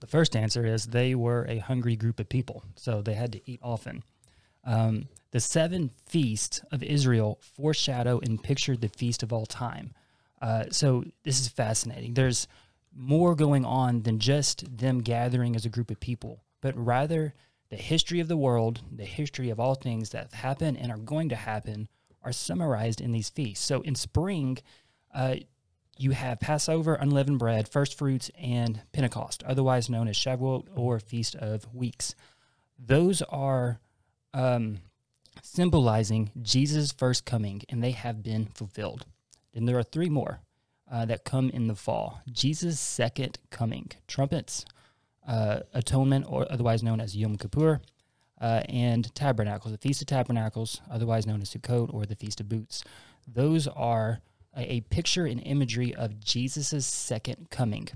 [0.00, 3.40] The first answer is they were a hungry group of people, so they had to
[3.50, 4.04] eat often.
[4.64, 9.92] Um, the seven feasts of Israel foreshadow and picture the feast of all time.
[10.40, 12.14] Uh, so this is fascinating.
[12.14, 12.46] There's
[12.94, 17.34] more going on than just them gathering as a group of people, but rather
[17.68, 20.98] the history of the world, the history of all things that have happened and are
[20.98, 21.88] going to happen
[22.22, 23.66] are summarized in these feasts.
[23.66, 24.58] So in spring,
[25.12, 25.34] uh,
[25.98, 31.34] you have Passover, unleavened bread, first fruits, and Pentecost, otherwise known as Shavuot or Feast
[31.34, 32.14] of Weeks.
[32.78, 33.80] Those are
[34.32, 34.78] um,
[35.44, 39.04] symbolizing Jesus' first coming, and they have been fulfilled.
[39.52, 40.40] Then there are three more
[40.90, 44.64] uh, that come in the fall Jesus' second coming, trumpets,
[45.28, 47.82] uh, atonement, or otherwise known as Yom Kippur,
[48.40, 52.48] uh, and tabernacles, the Feast of Tabernacles, otherwise known as Sukkot or the Feast of
[52.48, 52.82] Booths.
[53.28, 54.20] Those are
[54.56, 57.88] a, a picture and imagery of Jesus' second coming.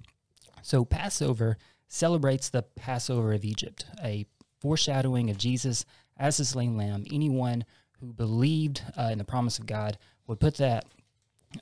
[0.62, 1.56] So Passover
[1.88, 4.26] celebrates the Passover of Egypt, a
[4.60, 5.86] foreshadowing of Jesus
[6.18, 7.04] as the slain lamb.
[7.10, 7.64] Anyone
[8.00, 10.84] who believed uh, in the promise of God would put that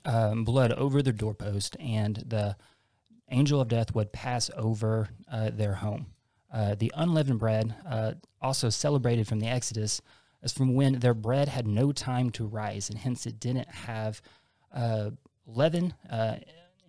[0.05, 2.55] um, blood over the doorpost, and the
[3.29, 6.07] angel of death would pass over uh, their home.
[6.51, 10.01] Uh, the unleavened bread, uh, also celebrated from the Exodus,
[10.43, 14.21] is from when their bread had no time to rise, and hence it didn't have
[14.73, 15.09] uh,
[15.45, 16.35] leaven, uh,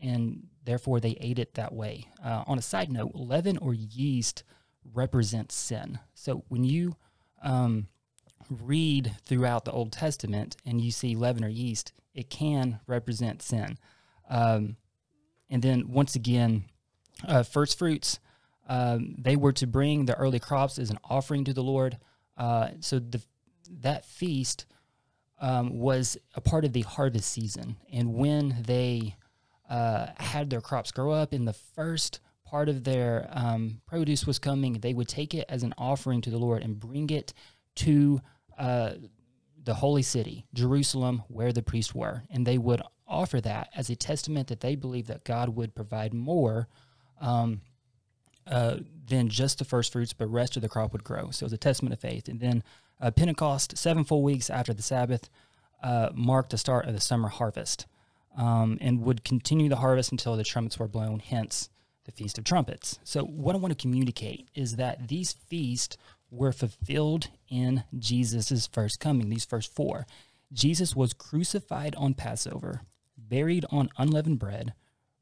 [0.02, 2.06] and therefore they ate it that way.
[2.22, 4.44] On a side note, leaven or yeast
[4.92, 5.98] represents sin.
[6.14, 6.96] So when you
[7.42, 7.88] um,
[8.50, 13.78] read throughout the Old Testament and you see leaven or yeast, it can represent sin.
[14.28, 14.76] Um,
[15.50, 16.64] and then once again,
[17.26, 18.18] uh, first fruits,
[18.68, 21.98] um, they were to bring the early crops as an offering to the Lord.
[22.36, 23.22] Uh, so the
[23.80, 24.66] that feast
[25.40, 29.16] um, was a part of the harvest season, and when they
[29.68, 34.38] uh, had their crops grow up, in the first part of their um, produce was
[34.38, 37.34] coming, they would take it as an offering to the Lord and bring it
[37.76, 38.20] to
[38.58, 38.92] uh,
[39.62, 43.96] the holy city, Jerusalem, where the priests were, and they would offer that as a
[43.96, 46.68] testament that they believed that God would provide more
[47.20, 47.60] um,
[48.46, 51.30] uh, than just the first fruits, but rest of the crop would grow.
[51.30, 52.28] So it was a testament of faith.
[52.28, 52.62] And then
[53.00, 55.28] uh, Pentecost, seven full weeks after the Sabbath,
[55.82, 57.86] uh, marked the start of the summer harvest
[58.36, 61.68] um, and would continue the harvest until the trumpets were blown, hence
[62.08, 62.98] the Feast of Trumpets.
[63.04, 65.98] So, what I want to communicate is that these feasts
[66.30, 70.06] were fulfilled in Jesus' first coming, these first four.
[70.50, 72.80] Jesus was crucified on Passover,
[73.18, 74.72] buried on unleavened bread,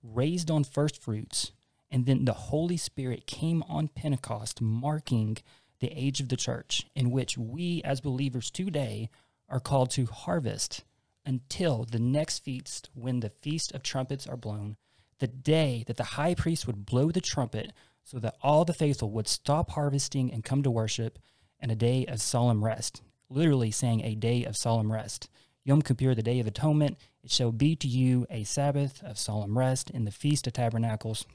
[0.01, 1.51] raised on first fruits,
[1.91, 5.39] and then the Holy Spirit came on Pentecost, marking
[5.81, 9.11] the age of the church, in which we as believers today
[9.49, 10.85] are called to harvest
[11.25, 14.77] until the next feast when the feast of trumpets are blown,
[15.19, 17.73] the day that the high priest would blow the trumpet
[18.05, 21.19] so that all the faithful would stop harvesting and come to worship,
[21.59, 23.03] and a day of solemn rest.
[23.29, 25.29] Literally saying a day of solemn rest.
[25.65, 29.59] Yom Kippur, the Day of Atonement, it shall be to you a Sabbath of solemn
[29.59, 31.27] rest in the Feast of Tabernacles.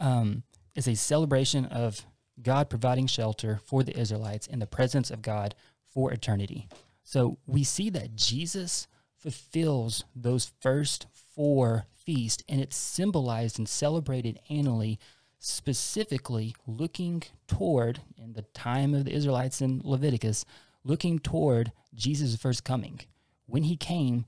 [0.00, 0.42] Um,
[0.74, 2.04] is a celebration of
[2.42, 5.54] God providing shelter for the Israelites in the presence of God
[5.86, 6.68] for eternity.
[7.04, 8.88] So we see that Jesus
[9.24, 14.98] fulfills those first four feasts, and it's symbolized and celebrated annually,
[15.38, 20.44] specifically looking toward, in the time of the Israelites in Leviticus,
[20.84, 23.00] looking toward Jesus' first coming.
[23.46, 24.26] When he came,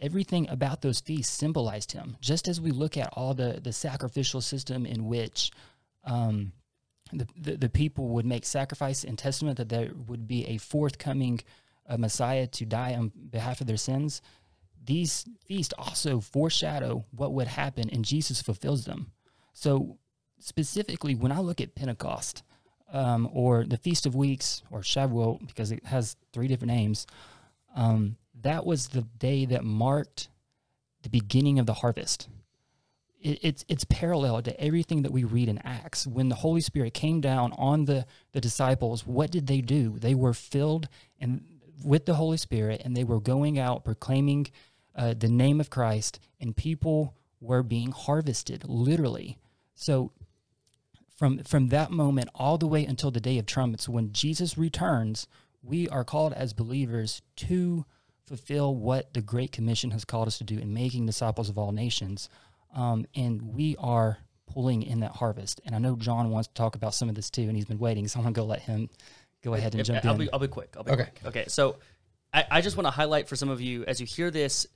[0.00, 2.16] everything about those feasts symbolized him.
[2.20, 5.50] Just as we look at all the, the sacrificial system in which
[6.04, 6.52] um,
[7.12, 11.40] the, the, the, people would make sacrifice in testament that there would be a forthcoming
[11.90, 14.22] uh, Messiah to die on behalf of their sins,
[14.82, 19.12] these feasts also foreshadow what would happen, and Jesus fulfills them.
[19.52, 19.98] So,
[20.38, 22.42] specifically, when I look at Pentecost
[22.92, 27.06] um, or the Feast of Weeks or Shavuot, because it has three different names,
[27.76, 30.28] um, that was the day that marked
[31.02, 32.28] the beginning of the harvest
[33.20, 36.06] it, it's it's parallel to everything that we read in Acts.
[36.06, 39.98] When the Holy Spirit came down on the the disciples, what did they do?
[39.98, 40.88] They were filled
[41.20, 41.44] and
[41.84, 44.48] with the Holy Spirit, and they were going out proclaiming
[44.94, 49.38] uh, the name of Christ, and people were being harvested literally.
[49.74, 50.12] So
[51.16, 55.26] from from that moment all the way until the day of trumpets, when Jesus returns,
[55.62, 57.84] we are called as believers to
[58.26, 61.72] fulfill what the Great Commission has called us to do in making disciples of all
[61.72, 62.28] nations.
[62.74, 65.60] Um, and we are pulling in that harvest.
[65.64, 67.78] And I know John wants to talk about some of this too, and he's been
[67.78, 68.06] waiting.
[68.08, 68.88] So I'm going to go let him
[69.42, 70.18] go ahead and if, jump I'll in.
[70.18, 70.74] Be, I'll be quick.
[70.76, 71.04] I'll be okay.
[71.04, 71.26] quick.
[71.26, 71.44] Okay.
[71.48, 71.76] So
[72.32, 74.66] I, I just want to highlight for some of you as you hear this.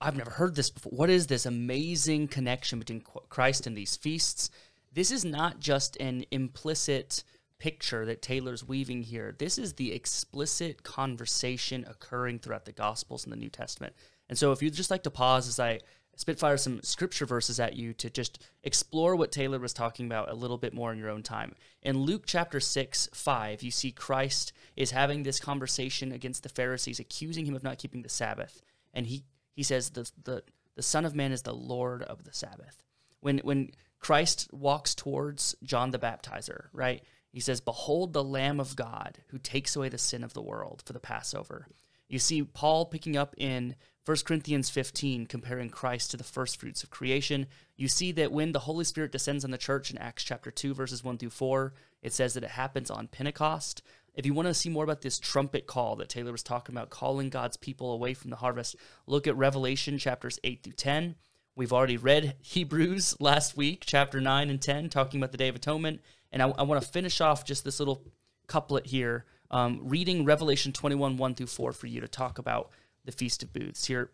[0.00, 0.90] I've never heard this before.
[0.90, 4.50] What is this amazing connection between Christ and these feasts?
[4.92, 7.22] This is not just an implicit
[7.58, 9.34] picture that Taylor's weaving here.
[9.38, 13.94] This is the explicit conversation occurring throughout the Gospels and the New Testament.
[14.28, 15.80] And so, if you'd just like to pause as I
[16.18, 20.34] spitfire some scripture verses at you to just explore what Taylor was talking about a
[20.34, 21.54] little bit more in your own time.
[21.80, 26.98] In Luke chapter 6, 5, you see Christ is having this conversation against the Pharisees,
[26.98, 28.60] accusing him of not keeping the Sabbath.
[28.92, 29.22] And he,
[29.54, 30.42] he says, the, the,
[30.74, 32.82] the Son of Man is the Lord of the Sabbath.
[33.20, 37.00] When, when Christ walks towards John the Baptizer, right?
[37.30, 40.82] He says, Behold the Lamb of God who takes away the sin of the world
[40.84, 41.68] for the Passover.
[42.08, 43.76] You see Paul picking up in
[44.08, 48.52] 1 Corinthians 15, comparing Christ to the first fruits of creation, you see that when
[48.52, 51.74] the Holy Spirit descends on the church in Acts chapter 2, verses 1 through 4,
[52.00, 53.82] it says that it happens on Pentecost.
[54.14, 56.88] If you want to see more about this trumpet call that Taylor was talking about,
[56.88, 61.14] calling God's people away from the harvest, look at Revelation chapters 8 through 10.
[61.54, 65.56] We've already read Hebrews last week, chapter 9 and 10, talking about the Day of
[65.56, 66.00] Atonement.
[66.32, 68.06] And I, I want to finish off just this little
[68.46, 72.70] couplet here, um, reading Revelation 21, 1 through 4 for you to talk about
[73.08, 73.86] the Feast of Booths.
[73.86, 74.10] Here,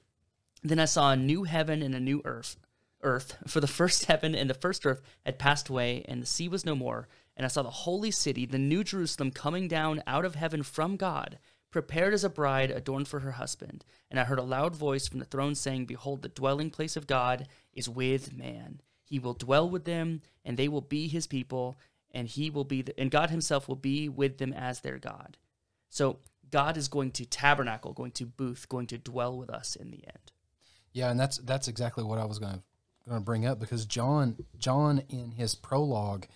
[0.63, 2.57] Then I saw a new heaven and a new earth.
[3.03, 6.49] Earth, for the first heaven and the first earth had passed away, and the sea
[6.49, 7.09] was no more.
[7.37, 10.97] And I saw the holy city, the new Jerusalem, coming down out of heaven from
[10.97, 11.39] God,
[11.73, 13.85] prepared as a bride adorned for her husband.
[14.09, 17.09] And I heard a loud voice from the throne saying, Behold, the dwelling place of
[17.09, 18.81] God is with man.
[19.03, 21.77] He will dwell with them, and they will be his people,
[22.13, 25.37] and he will be, the, and God himself will be with them as their God.
[25.89, 29.91] So God is going to tabernacle, going to booth, going to dwell with us in
[29.91, 30.33] the end.
[30.93, 32.63] Yeah, and that's that's exactly what I was going to
[33.09, 36.27] going to bring up because John John in his prologue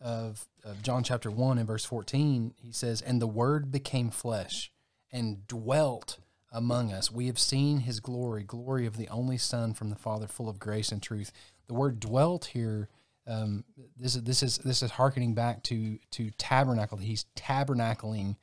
[0.00, 4.70] of, of John chapter 1 and verse 14 he says and the word became flesh
[5.10, 6.18] and dwelt
[6.52, 10.26] among us we have seen his glory glory of the only son from the father
[10.26, 11.32] full of grace and truth
[11.66, 12.88] the word dwelt here
[13.26, 13.64] um,
[13.96, 18.36] this is this is this is harkening back to to tabernacle he's tabernacling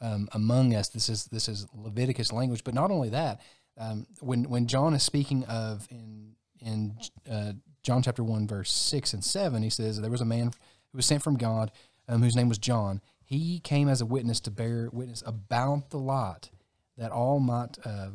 [0.00, 3.40] um, among us this is this is Leviticus language but not only that
[3.78, 6.96] um, when when John is speaking of in in
[7.30, 10.46] uh, John chapter 1, verse 6 and 7, he says, There was a man
[10.90, 11.70] who was sent from God
[12.08, 13.00] um, whose name was John.
[13.24, 16.50] He came as a witness to bear witness about the light
[16.96, 17.78] that all might.
[17.84, 18.08] Uh,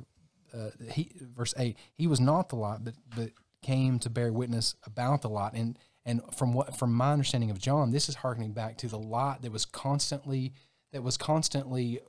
[0.53, 1.77] uh, he verse eight.
[1.93, 5.53] He was not the light, but but came to bear witness about the light.
[5.53, 8.99] And and from what from my understanding of John, this is harkening back to the
[8.99, 10.53] light that was constantly
[10.91, 11.99] that was constantly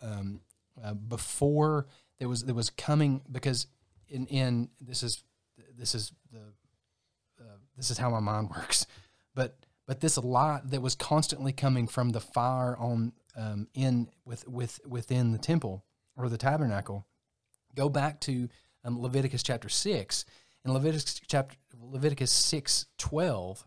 [0.00, 0.40] um,
[0.82, 1.86] uh, before
[2.18, 3.66] there was there was coming because
[4.08, 5.24] in in this is
[5.76, 6.38] this is the
[7.40, 8.86] uh, this is how my mind works,
[9.34, 14.46] but but this light that was constantly coming from the fire on um, in with
[14.46, 15.84] with within the temple
[16.16, 17.06] or the tabernacle.
[17.74, 18.48] Go back to
[18.84, 20.24] um, Leviticus chapter six.
[20.64, 23.66] In Leviticus chapter Leviticus six twelve,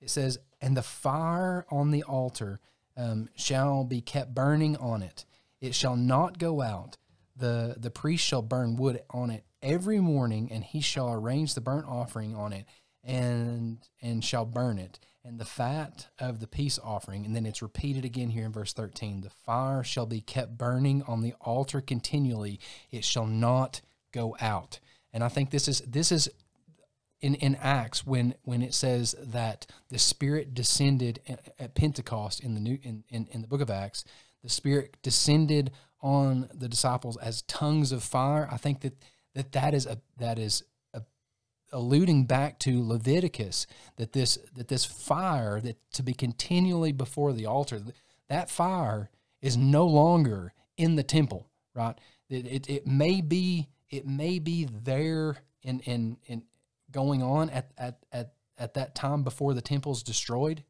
[0.00, 2.60] it says, "And the fire on the altar
[2.96, 5.24] um, shall be kept burning on it;
[5.60, 6.96] it shall not go out.
[7.36, 11.60] the The priest shall burn wood on it every morning, and he shall arrange the
[11.60, 12.66] burnt offering on it,
[13.04, 17.24] and and shall burn it, and the fat of the peace offering.
[17.24, 21.02] And then it's repeated again here in verse thirteen: the fire shall be kept burning
[21.04, 23.80] on the altar continually; it shall not
[24.12, 24.80] go out.
[25.12, 26.28] And I think this is this is
[27.20, 31.20] in, in Acts when when it says that the Spirit descended
[31.58, 34.04] at Pentecost in the new in, in, in the book of Acts,
[34.42, 38.48] the Spirit descended on the disciples as tongues of fire.
[38.50, 38.94] I think that
[39.34, 41.02] that that is a that is a,
[41.72, 47.46] alluding back to Leviticus that this that this fire that to be continually before the
[47.46, 47.82] altar
[48.28, 49.10] that fire
[49.42, 54.64] is no longer in the temple right it, it, it may be it may be
[54.64, 56.42] there in in in
[56.92, 60.64] going on at at at at that time before the temple is destroyed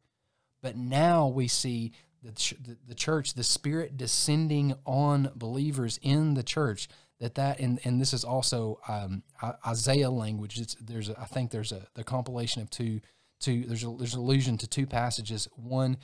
[0.61, 1.91] but now we see
[2.23, 6.87] the, the, the church the spirit descending on believers in the church
[7.21, 9.23] that that and and this is also um,
[9.65, 10.59] Isaiah language.
[10.59, 12.99] It's, there's a, I think there's a the compilation of two
[13.39, 15.47] two there's a there's allusion to two passages.
[15.55, 15.97] One,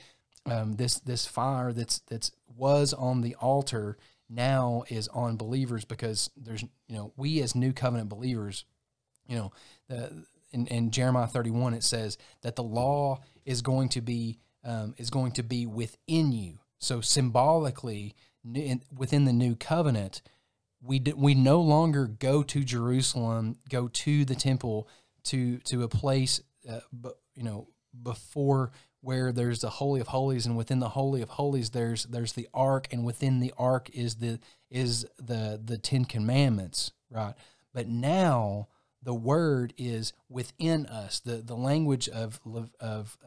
[0.45, 3.97] um, this this fire that's that's was on the altar
[4.29, 8.65] now is on believers because there's you know we as new covenant believers,
[9.27, 9.51] you know
[9.87, 14.93] the in, in Jeremiah 31 it says that the law is going to be um,
[14.97, 16.59] is going to be within you.
[16.79, 18.13] So symbolically,
[18.53, 20.21] in, within the new covenant,
[20.81, 24.87] we we no longer go to Jerusalem, go to the temple,
[25.25, 27.67] to to a place, uh, but you know,
[28.03, 32.33] before where there's the holy of holies, and within the holy of holies, there's there's
[32.33, 37.33] the ark, and within the ark is the is the the Ten Commandments, right?
[37.73, 38.67] But now
[39.01, 41.19] the word is within us.
[41.19, 43.17] The the language of of of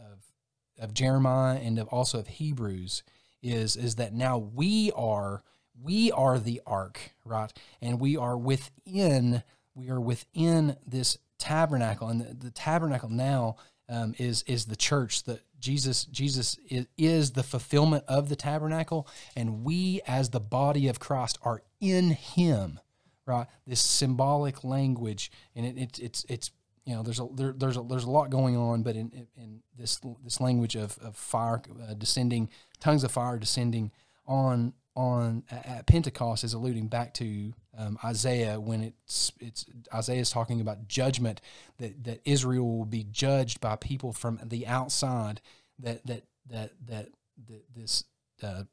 [0.78, 3.02] of Jeremiah and of also of Hebrews
[3.42, 5.42] is is that now we are
[5.82, 7.52] we are the ark, right?
[7.80, 9.42] And we are within,
[9.74, 12.08] we are within this tabernacle.
[12.08, 13.56] And the, the tabernacle now
[13.88, 15.24] um, is is the church.
[15.24, 16.58] That Jesus Jesus
[16.96, 22.10] is the fulfillment of the tabernacle, and we as the body of Christ are in
[22.10, 22.80] Him,
[23.30, 23.46] right?
[23.66, 26.50] This symbolic language, and it, it it's it's
[26.84, 29.62] you know there's a there, there's a there's a lot going on, but in in
[29.76, 32.50] this this language of of fire uh, descending,
[32.80, 33.92] tongues of fire descending
[34.26, 39.64] on on at Pentecost is alluding back to um, Isaiah when it's it's
[39.94, 41.40] Isaiah is talking about judgment
[41.78, 45.40] that that Israel will be judged by people from the outside
[45.78, 47.08] that that that that,
[47.48, 48.04] that this
[48.42, 48.64] uh,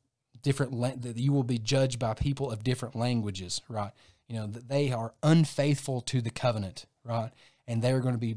[0.41, 3.91] different la- that you will be judged by people of different languages right
[4.27, 7.31] you know that they are unfaithful to the covenant right
[7.67, 8.35] and they're going to be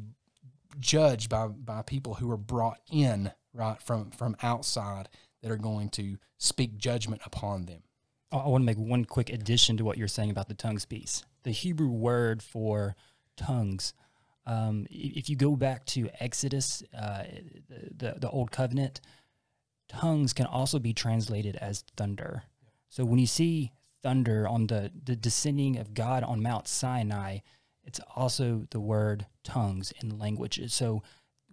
[0.78, 5.08] judged by by people who are brought in right from from outside
[5.42, 7.82] that are going to speak judgment upon them.
[8.32, 11.24] I, want to make one quick addition to what you're saying about the tongues piece.
[11.42, 12.94] The Hebrew word for
[13.36, 13.92] tongues,
[14.46, 17.24] um, if you go back to Exodus, uh,
[17.68, 19.00] the the Old Covenant,
[19.88, 22.44] tongues can also be translated as thunder.
[22.88, 23.72] So when you see
[24.02, 27.38] thunder on the the descending of God on Mount Sinai,
[27.84, 30.74] it's also the word tongues in languages.
[30.74, 31.02] So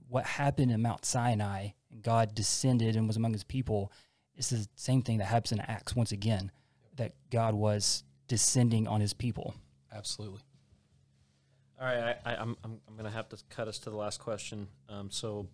[0.10, 3.92] what happened in Mount Sinai and God descended and was among his people
[4.36, 6.52] is the same thing that happens in Acts once again,
[6.96, 9.56] that God was descending on his people.
[9.92, 10.42] Absolutely.
[11.80, 14.20] All right, I, I, I'm I'm I'm gonna have to cut us to the last
[14.20, 14.68] question.
[14.90, 15.48] Um, so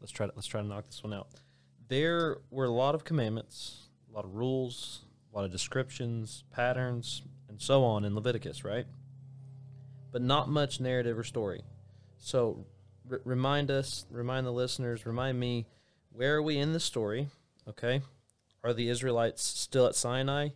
[0.00, 1.28] let's try to let's try to knock this one out.
[1.88, 5.02] There were a lot of commandments, a lot of rules,
[5.36, 7.20] a lot of descriptions, patterns,
[7.50, 8.86] and so on in Leviticus, right?
[10.10, 11.60] But not much narrative or story.
[12.16, 12.64] So
[13.10, 15.66] r- remind us, remind the listeners, remind me,
[16.10, 17.28] where are we in the story?
[17.68, 18.00] Okay,
[18.64, 20.50] are the Israelites still at Sinai?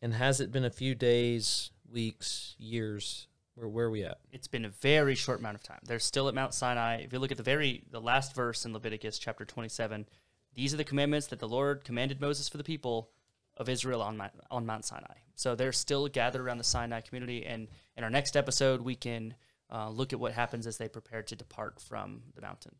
[0.00, 3.26] And has it been a few days, weeks, years?
[3.56, 4.18] Where where are we at?
[4.30, 5.80] It's been a very short amount of time.
[5.84, 6.98] They're still at Mount Sinai.
[6.98, 10.06] If you look at the very the last verse in Leviticus chapter 27,
[10.54, 13.10] these are the commandments that the Lord commanded Moses for the people
[13.56, 15.14] of Israel on Mount, on Mount Sinai.
[15.34, 17.44] So they're still gathered around the Sinai community.
[17.44, 19.34] And in our next episode, we can
[19.72, 22.74] uh, look at what happens as they prepare to depart from the mountain.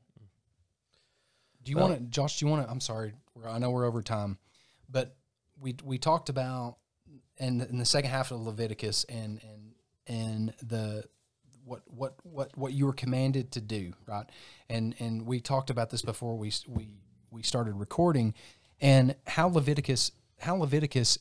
[1.62, 2.38] Do you Well- want to, Josh?
[2.38, 2.70] Do you want to?
[2.70, 3.14] I'm sorry,
[3.46, 4.38] I know we're over time,
[4.88, 5.16] but
[5.58, 6.76] we we talked about
[7.38, 9.74] in in the second half of Leviticus and and
[10.06, 11.04] and the
[11.64, 14.26] what what what what you were commanded to do, right?
[14.68, 16.90] And and we talked about this before we we
[17.30, 18.34] we started recording,
[18.80, 20.12] and how Leviticus
[20.45, 21.18] how Leviticus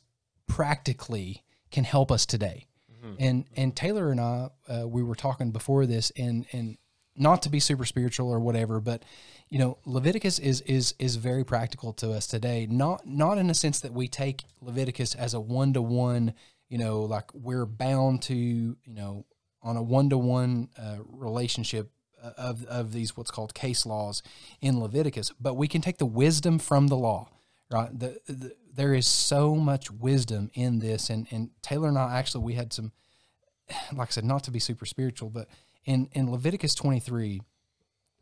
[0.47, 2.67] practically can help us today.
[3.19, 6.78] And and Taylor and I uh, we were talking before this, and and
[7.15, 9.03] not to be super spiritual or whatever, but
[9.49, 12.65] you know Leviticus is is is very practical to us today.
[12.69, 16.34] Not not in a sense that we take Leviticus as a one to one,
[16.69, 19.26] you know, like we're bound to you know
[19.61, 20.69] on a one to one
[21.09, 21.91] relationship
[22.24, 24.24] uh, of of these what's called case laws
[24.61, 27.28] in Leviticus, but we can take the wisdom from the law,
[27.74, 27.99] right?
[27.99, 32.43] The, the there is so much wisdom in this, and and Taylor and I actually
[32.43, 32.91] we had some,
[33.93, 35.47] like I said, not to be super spiritual, but
[35.86, 37.41] in in Leviticus twenty three,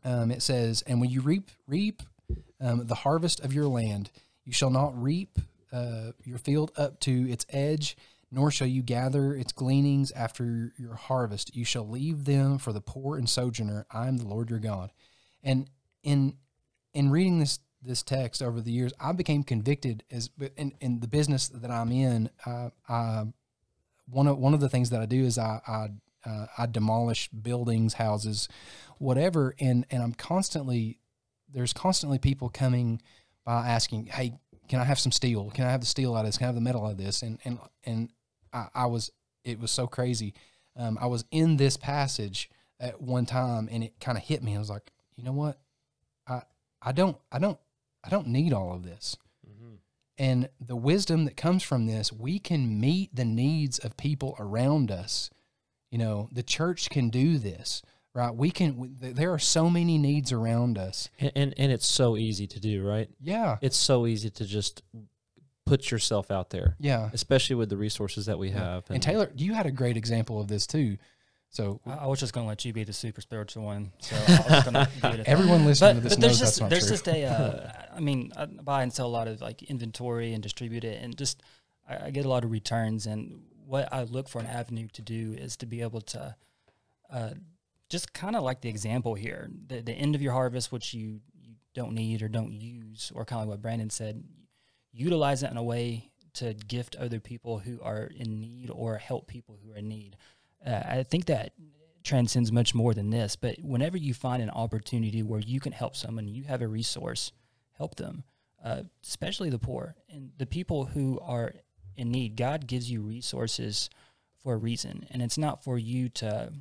[0.04, 2.02] um, it says, "And when you reap reap
[2.60, 4.10] um, the harvest of your land,
[4.44, 5.38] you shall not reap
[5.72, 7.96] uh, your field up to its edge."
[8.34, 11.54] Nor shall you gather its gleanings after your harvest.
[11.54, 13.84] You shall leave them for the poor and sojourner.
[13.90, 14.90] I am the Lord your God.
[15.42, 15.68] And
[16.02, 16.38] in
[16.94, 21.08] in reading this this text over the years, I became convicted as in, in the
[21.08, 22.30] business that I'm in.
[22.46, 23.24] I,
[24.08, 27.28] one of one of the things that I do is I I, uh, I demolish
[27.28, 28.48] buildings, houses,
[28.98, 30.98] whatever, and and I'm constantly
[31.52, 33.00] there's constantly people coming
[33.44, 34.34] by asking, "Hey,
[34.68, 35.50] can I have some steel?
[35.50, 36.38] Can I have the steel out of this?
[36.38, 38.10] Can I have the metal out of this?" And and and
[38.52, 39.10] I, I was
[39.44, 40.34] it was so crazy.
[40.76, 44.56] Um, I was in this passage at one time, and it kind of hit me.
[44.56, 45.58] I was like, you know what?
[46.26, 46.42] I
[46.80, 47.58] I don't I don't
[48.04, 49.16] I don't need all of this.
[49.48, 49.74] Mm-hmm.
[50.18, 54.90] And the wisdom that comes from this, we can meet the needs of people around
[54.90, 55.30] us.
[55.90, 57.82] You know, the church can do this,
[58.14, 58.34] right?
[58.34, 58.96] We can.
[59.00, 61.10] There are so many needs around us.
[61.18, 63.10] And, and and it's so easy to do, right?
[63.20, 64.82] Yeah, It's so easy to just
[65.64, 67.10] put yourself out there, yeah.
[67.12, 68.84] especially with the resources that we have.
[68.90, 70.98] And Taylor, you had a great example of this too.
[71.52, 73.92] So I, I was just going to let you be the super spiritual one.
[74.00, 75.20] So I was going to do it.
[75.20, 76.92] at everyone listening but, to this but there's knows just that's not there's true.
[76.92, 80.42] just a uh, I mean I buy and sell a lot of like inventory and
[80.42, 81.42] distribute it and just
[81.86, 85.02] I, I get a lot of returns and what I look for an avenue to
[85.02, 86.34] do is to be able to
[87.10, 87.30] uh,
[87.90, 91.20] just kind of like the example here the, the end of your harvest which you
[91.38, 94.24] you don't need or don't use or kind of like what Brandon said
[94.90, 99.26] utilize it in a way to gift other people who are in need or help
[99.26, 100.16] people who are in need
[100.66, 101.52] uh, I think that
[102.02, 103.36] transcends much more than this.
[103.36, 107.32] But whenever you find an opportunity where you can help someone, you have a resource,
[107.78, 108.24] help them,
[108.64, 111.54] uh, especially the poor and the people who are
[111.96, 112.36] in need.
[112.36, 113.90] God gives you resources
[114.42, 116.52] for a reason, and it's not for you to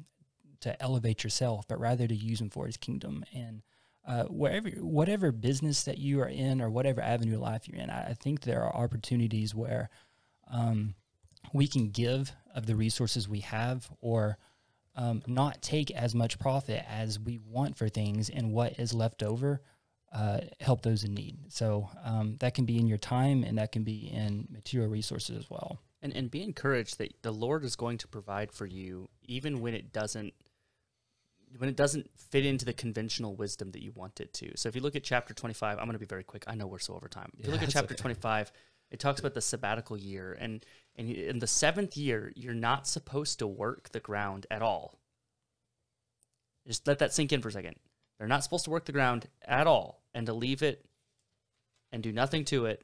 [0.61, 3.25] to elevate yourself, but rather to use them for His kingdom.
[3.33, 3.63] And
[4.07, 7.89] uh, wherever, whatever business that you are in, or whatever avenue of life you're in,
[7.89, 9.89] I, I think there are opportunities where
[10.51, 10.93] um,
[11.53, 14.37] we can give of the resources we have, or
[14.95, 19.23] um, not take as much profit as we want for things, and what is left
[19.23, 19.61] over
[20.11, 21.37] uh, help those in need.
[21.49, 25.37] So um, that can be in your time, and that can be in material resources
[25.37, 25.79] as well.
[26.01, 29.73] And and be encouraged that the Lord is going to provide for you even when
[29.73, 30.33] it doesn't
[31.57, 34.57] when it doesn't fit into the conventional wisdom that you want it to.
[34.57, 36.45] So if you look at chapter 25, I'm going to be very quick.
[36.47, 37.29] I know we're so over time.
[37.37, 38.01] If you Yeah, look at chapter okay.
[38.01, 38.51] 25,
[38.91, 40.63] It talks about the sabbatical year, and
[40.95, 44.99] and in the seventh year, you're not supposed to work the ground at all.
[46.67, 47.75] Just let that sink in for a second.
[48.17, 50.85] They're not supposed to work the ground at all, and to leave it
[51.91, 52.83] and do nothing to it,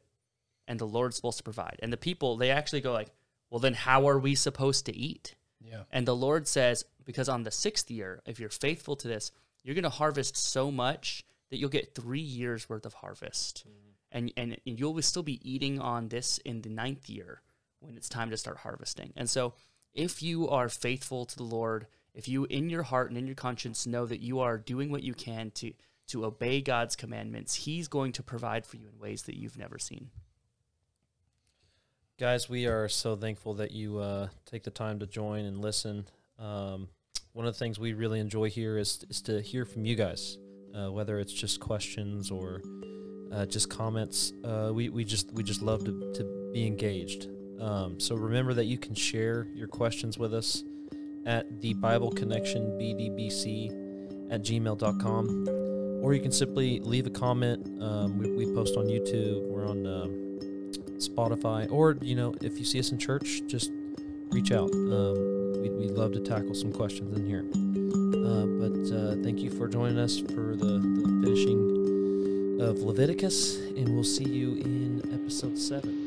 [0.68, 1.80] and the Lord's supposed to provide.
[1.84, 3.12] And the people, they actually go like,
[3.50, 5.84] "Well, then how are we supposed to eat?" Yeah.
[5.92, 9.32] And the Lord says, because on the sixth year, if you're faithful to this,
[9.64, 13.64] you're going to harvest so much that you'll get three years worth of harvest.
[13.66, 17.42] And, and, and you'll still be eating on this in the ninth year
[17.80, 19.14] when it's time to start harvesting.
[19.16, 19.54] And so,
[19.94, 23.36] if you are faithful to the Lord, if you in your heart and in your
[23.36, 25.74] conscience know that you are doing what you can to,
[26.08, 29.80] to obey God's commandments, He's going to provide for you in ways that you've never
[29.80, 30.10] seen.
[32.20, 36.08] Guys, we are so thankful that you uh, take the time to join and listen.
[36.40, 36.90] Um,
[37.34, 40.38] one of the things we really enjoy here is, is to hear from you guys,
[40.76, 42.62] uh, whether it's just questions or
[43.32, 44.34] uh, just comments.
[44.44, 47.28] Uh, we, we just we just love to, to be engaged.
[47.60, 50.64] Um, so remember that you can share your questions with us
[51.26, 55.48] at the Bible Connection BDBC at gmail.com,
[56.04, 57.82] or you can simply leave a comment.
[57.82, 59.48] Um, we, we post on YouTube.
[59.48, 59.86] We're on.
[59.88, 60.28] Um,
[61.00, 63.72] Spotify, or you know, if you see us in church, just
[64.32, 64.72] reach out.
[64.74, 67.46] Um, we, we'd love to tackle some questions in here.
[68.26, 71.77] Uh, but uh, thank you for joining us for the, the finishing
[72.60, 76.07] of Leviticus, and we'll see you in episode seven.